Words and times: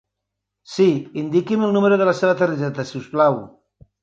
Sí, 0.75 0.87
indiqui'm 1.23 1.67
el 1.67 1.75
número 1.77 2.01
de 2.03 2.09
la 2.11 2.17
seva 2.21 2.35
targeta 2.41 2.87
si 2.95 2.97
us 3.03 3.13
plau. 3.15 3.41